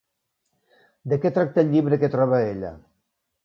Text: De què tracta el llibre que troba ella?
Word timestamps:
De 1.13 1.21
què 1.25 1.33
tracta 1.37 1.63
el 1.67 1.71
llibre 1.77 2.03
que 2.05 2.13
troba 2.19 2.43
ella? 2.51 2.77